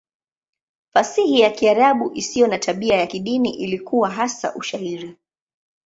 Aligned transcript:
Fasihi 0.93 1.39
ya 1.41 1.49
Kiarabu 1.49 2.11
isiyo 2.13 2.47
na 2.47 2.57
tabia 2.57 2.95
ya 2.95 3.07
kidini 3.07 3.53
ilikuwa 3.55 4.09
hasa 4.09 4.55
Ushairi. 4.55 5.15